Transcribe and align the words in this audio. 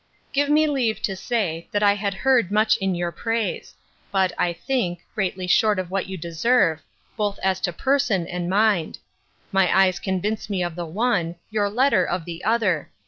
'Give 0.33 0.49
me 0.49 0.65
leave 0.65 0.99
to 1.03 1.15
say, 1.15 1.67
that 1.71 1.83
I 1.83 1.93
had 1.93 2.15
heard 2.15 2.49
much 2.51 2.75
in 2.77 2.95
your 2.95 3.11
praise; 3.11 3.75
but, 4.11 4.33
I 4.35 4.51
think, 4.51 5.01
greatly 5.13 5.45
short 5.45 5.77
of 5.77 5.91
what 5.91 6.07
you 6.07 6.17
deserve, 6.17 6.81
both 7.15 7.37
as 7.43 7.59
to 7.59 7.71
person 7.71 8.25
and 8.25 8.49
mind: 8.49 8.97
My 9.51 9.69
eyes 9.71 9.99
convince 9.99 10.49
me 10.49 10.63
of 10.63 10.73
the 10.75 10.87
one, 10.87 11.35
your 11.51 11.69
letter 11.69 12.03
of 12.03 12.25
the 12.25 12.43
other. 12.43 12.89